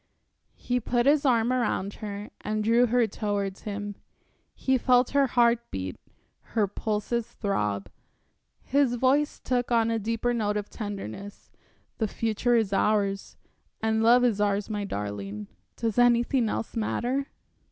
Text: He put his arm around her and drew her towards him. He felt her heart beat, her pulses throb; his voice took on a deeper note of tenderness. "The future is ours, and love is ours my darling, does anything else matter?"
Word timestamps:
He 0.55 0.79
put 0.79 1.05
his 1.05 1.27
arm 1.27 1.53
around 1.53 1.93
her 2.01 2.31
and 2.41 2.63
drew 2.63 2.87
her 2.87 3.05
towards 3.05 3.61
him. 3.69 3.93
He 4.55 4.75
felt 4.79 5.11
her 5.11 5.27
heart 5.27 5.69
beat, 5.69 5.99
her 6.57 6.65
pulses 6.65 7.27
throb; 7.27 7.87
his 8.63 8.95
voice 8.95 9.37
took 9.39 9.69
on 9.71 9.91
a 9.91 9.99
deeper 9.99 10.33
note 10.33 10.57
of 10.57 10.71
tenderness. 10.71 11.51
"The 11.99 12.07
future 12.07 12.55
is 12.55 12.73
ours, 12.73 13.37
and 13.79 14.01
love 14.01 14.23
is 14.23 14.41
ours 14.41 14.71
my 14.71 14.85
darling, 14.85 15.45
does 15.75 15.99
anything 15.99 16.49
else 16.49 16.75
matter?" 16.75 17.27